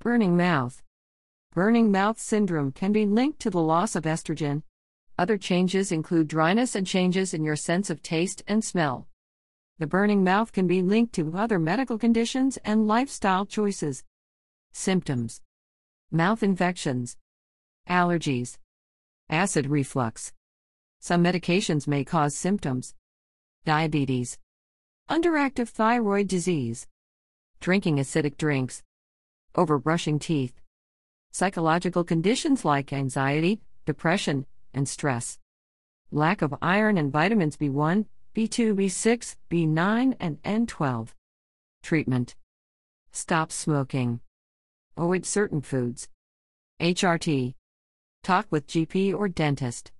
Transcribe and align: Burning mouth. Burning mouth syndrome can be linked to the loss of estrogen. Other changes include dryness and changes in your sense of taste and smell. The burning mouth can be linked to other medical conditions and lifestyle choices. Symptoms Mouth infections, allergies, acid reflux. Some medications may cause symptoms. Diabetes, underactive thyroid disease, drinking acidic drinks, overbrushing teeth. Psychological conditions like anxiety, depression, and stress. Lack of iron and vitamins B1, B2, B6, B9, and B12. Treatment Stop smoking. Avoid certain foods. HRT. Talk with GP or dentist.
Burning 0.00 0.34
mouth. 0.34 0.82
Burning 1.52 1.92
mouth 1.92 2.18
syndrome 2.18 2.72
can 2.72 2.90
be 2.90 3.04
linked 3.04 3.38
to 3.40 3.50
the 3.50 3.60
loss 3.60 3.94
of 3.94 4.04
estrogen. 4.04 4.62
Other 5.18 5.36
changes 5.36 5.92
include 5.92 6.26
dryness 6.26 6.74
and 6.74 6.86
changes 6.86 7.34
in 7.34 7.44
your 7.44 7.54
sense 7.54 7.90
of 7.90 8.02
taste 8.02 8.42
and 8.48 8.64
smell. 8.64 9.08
The 9.78 9.86
burning 9.86 10.24
mouth 10.24 10.52
can 10.52 10.66
be 10.66 10.80
linked 10.80 11.12
to 11.16 11.36
other 11.36 11.58
medical 11.58 11.98
conditions 11.98 12.56
and 12.64 12.88
lifestyle 12.88 13.44
choices. 13.44 14.02
Symptoms 14.72 15.42
Mouth 16.10 16.42
infections, 16.42 17.18
allergies, 17.86 18.56
acid 19.28 19.66
reflux. 19.66 20.32
Some 21.00 21.22
medications 21.22 21.86
may 21.86 22.04
cause 22.04 22.34
symptoms. 22.34 22.94
Diabetes, 23.66 24.38
underactive 25.10 25.68
thyroid 25.68 26.26
disease, 26.26 26.86
drinking 27.60 27.96
acidic 27.96 28.38
drinks, 28.38 28.82
overbrushing 29.54 30.20
teeth. 30.20 30.60
Psychological 31.32 32.04
conditions 32.04 32.64
like 32.64 32.92
anxiety, 32.92 33.60
depression, 33.86 34.46
and 34.74 34.88
stress. 34.88 35.38
Lack 36.10 36.42
of 36.42 36.54
iron 36.60 36.98
and 36.98 37.12
vitamins 37.12 37.56
B1, 37.56 38.06
B2, 38.34 38.74
B6, 38.74 39.36
B9, 39.50 40.16
and 40.20 40.42
B12. 40.42 41.08
Treatment 41.82 42.34
Stop 43.12 43.50
smoking. 43.50 44.20
Avoid 44.96 45.26
certain 45.26 45.60
foods. 45.60 46.08
HRT. 46.80 47.54
Talk 48.22 48.46
with 48.50 48.66
GP 48.66 49.14
or 49.14 49.28
dentist. 49.28 49.92